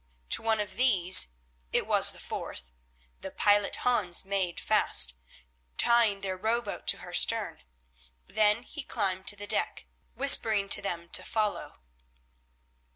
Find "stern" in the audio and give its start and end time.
7.13-7.61